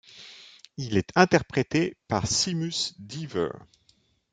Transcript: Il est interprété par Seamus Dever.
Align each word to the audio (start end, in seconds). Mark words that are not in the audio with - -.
Il 0.77 0.97
est 0.97 1.11
interprété 1.15 1.95
par 2.07 2.25
Seamus 2.25 2.95
Dever. 2.97 3.49